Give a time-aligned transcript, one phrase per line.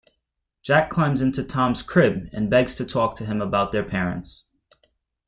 [0.63, 4.49] Jack climbs into Tom's crib and begins to talk to him about their parents.